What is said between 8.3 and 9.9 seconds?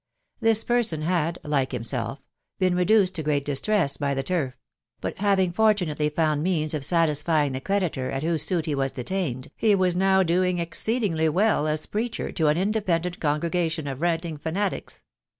suit The was detained, he